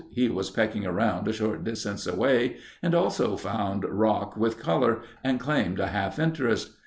He 0.09 0.29
was 0.29 0.49
pecking 0.49 0.83
around 0.83 1.27
a 1.27 1.31
short 1.31 1.63
distance 1.63 2.07
away 2.07 2.57
and 2.81 2.95
also 2.95 3.37
found 3.37 3.83
rock 3.85 4.35
with 4.35 4.57
color 4.57 5.03
and 5.23 5.39
claimed 5.39 5.79
a 5.79 5.89
half 5.89 6.17
interest. 6.17 6.75